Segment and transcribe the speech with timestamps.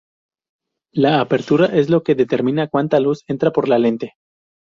[0.95, 4.15] La apertura es lo que determina cuánta luz entra por la lente.